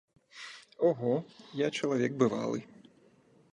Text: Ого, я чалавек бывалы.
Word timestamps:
Ого, 0.87 1.13
я 1.53 1.69
чалавек 1.77 2.11
бывалы. 2.23 2.65